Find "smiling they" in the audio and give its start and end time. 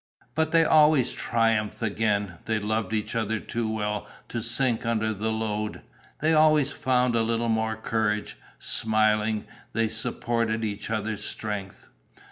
8.57-9.89